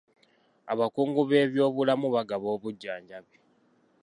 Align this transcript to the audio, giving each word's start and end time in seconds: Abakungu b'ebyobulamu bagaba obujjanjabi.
Abakungu 0.71 1.21
b'ebyobulamu 1.29 2.07
bagaba 2.15 2.47
obujjanjabi. 2.55 3.37